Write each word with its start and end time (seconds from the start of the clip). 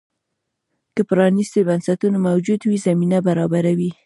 که 0.95 1.01
پرانیستي 1.09 1.61
بنسټونه 1.67 2.17
موجود 2.27 2.59
وي، 2.65 2.77
زمینه 2.87 3.17
برابروي. 3.27 3.91